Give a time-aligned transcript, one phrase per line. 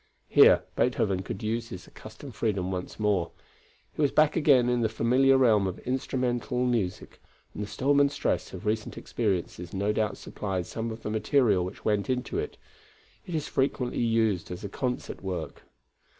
[0.29, 3.29] Here Beethoven could use his accustomed freedom once more.
[3.93, 7.21] He was back again in the familiar realm of instrumental music,
[7.53, 11.63] and the storm and stress of recent experiences no doubt supplied some of the material
[11.63, 12.57] which went into it.
[13.27, 15.65] It is frequently used as a concert work.